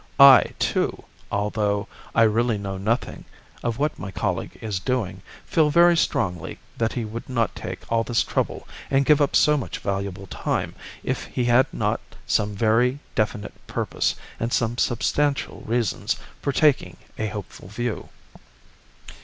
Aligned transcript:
"I, 0.19 0.55
too, 0.57 1.03
although 1.31 1.87
I 2.15 2.23
really 2.23 2.57
know 2.57 2.75
nothing 2.79 3.23
of 3.61 3.77
what 3.77 3.99
my 3.99 4.09
colleague 4.09 4.57
is 4.59 4.79
doing, 4.79 5.21
feel 5.45 5.69
very 5.69 5.95
strongly 5.95 6.57
that 6.79 6.93
he 6.93 7.05
would 7.05 7.29
not 7.29 7.55
take 7.55 7.81
all 7.91 8.03
this 8.03 8.23
trouble 8.23 8.67
and 8.89 9.05
give 9.05 9.21
up 9.21 9.35
so 9.35 9.57
much 9.57 9.77
valuable 9.77 10.25
time 10.25 10.73
if 11.03 11.25
he 11.25 11.45
had 11.45 11.71
not 11.71 12.01
some 12.25 12.55
very 12.55 12.97
definite 13.13 13.53
purpose 13.67 14.15
and 14.39 14.51
some 14.51 14.79
substantial 14.79 15.61
reasons 15.67 16.15
for 16.41 16.51
taking 16.51 16.97
a 17.19 17.27
hopeful 17.27 17.67
view." 17.67 18.09